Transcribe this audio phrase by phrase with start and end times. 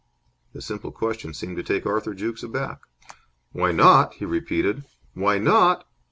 [0.53, 2.79] The simple question seemed to take Arthur Jukes aback.
[3.51, 4.83] "Why not?" he repeated.
[5.13, 5.85] "Why not?